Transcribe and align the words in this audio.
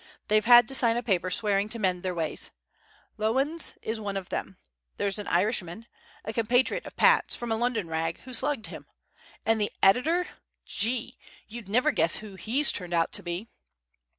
They've 0.29 0.45
had 0.45 0.67
to 0.67 0.73
sign 0.73 0.97
a 0.97 1.03
paper 1.03 1.29
swearing 1.29 1.69
to 1.69 1.77
mend 1.77 2.01
their 2.01 2.15
ways. 2.15 2.49
Lowndes 3.17 3.77
is 3.83 4.01
one 4.01 4.17
of 4.17 4.29
them; 4.29 4.57
there's 4.97 5.19
an 5.19 5.27
Irishman 5.27 5.85
compatriot 6.27 6.87
of 6.87 6.95
Pat's 6.95 7.35
from 7.35 7.51
a 7.51 7.55
London 7.55 7.87
rag, 7.87 8.19
who 8.21 8.33
slugged 8.33 8.65
him. 8.65 8.87
And 9.45 9.61
the 9.61 9.71
editor 9.83 10.27
Gee! 10.65 11.19
you'd 11.47 11.69
never 11.69 11.91
guess 11.91 12.15
who 12.15 12.33
he's 12.33 12.71
turned 12.71 12.95
out 12.95 13.11
to 13.11 13.21
be." 13.21 13.47